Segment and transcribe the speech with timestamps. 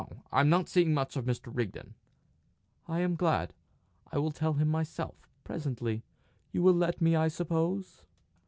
[0.01, 1.55] "No; I'm not seeing much of Mr.
[1.55, 1.93] Rigden."
[2.87, 3.53] "I am glad.
[4.11, 6.01] I will tell him myself, presently.
[6.51, 8.03] You will let me, I suppose?"